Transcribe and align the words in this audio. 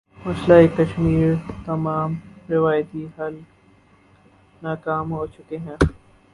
مسئلہ 0.25 0.53
کشمیر 0.77 1.33
کے 1.47 1.53
تمام 1.65 2.13
روایتی 2.49 3.05
حل 3.19 3.35
ناکام 4.61 5.11
ہو 5.11 5.25
چکے 5.27 5.57
ہیں۔ 5.57 5.77